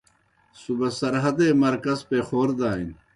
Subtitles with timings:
[0.61, 2.89] صوبہ سرحدے مرکز پیخور دانیْ۔